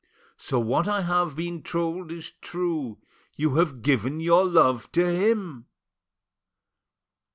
[0.37, 2.97] So what I have—been told is true:
[3.35, 5.67] you have given your love to him."